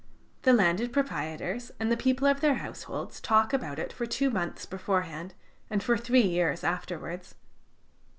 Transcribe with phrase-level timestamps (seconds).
[0.41, 4.65] The landed proprietors and the people of their households talk about it for two months
[4.65, 5.35] beforehand
[5.69, 7.35] and for three years afterwards.